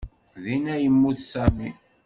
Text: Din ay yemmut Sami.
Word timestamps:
Din 0.43 0.63
ay 0.73 0.81
yemmut 0.83 1.17
Sami. 1.31 1.67